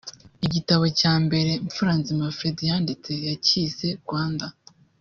[0.47, 4.45] Igitabo cya mbere Mfuranzima Fred yanditse yacyise 'Rwanda